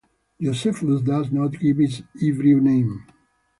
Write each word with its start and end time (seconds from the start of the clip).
Josephus 0.41 1.03
does 1.03 1.31
not 1.31 1.59
give 1.59 1.79
its 1.79 2.01
Hebrew 2.19 2.59
name. 2.59 3.05